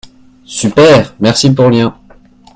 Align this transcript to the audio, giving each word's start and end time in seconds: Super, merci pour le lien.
Super, 0.47 1.13
merci 1.19 1.53
pour 1.53 1.65
le 1.65 1.77
lien. 1.77 1.95